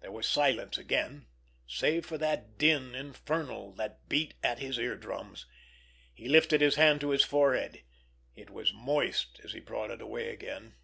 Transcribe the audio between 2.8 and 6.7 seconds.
infernal that beat at his eardrums. He lifted